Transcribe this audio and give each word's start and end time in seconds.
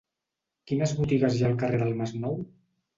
Quines 0.71 0.95
botigues 1.01 1.37
hi 1.39 1.47
ha 1.47 1.47
al 1.53 1.63
carrer 1.67 1.85
del 1.87 1.97
Masnou? 2.03 2.45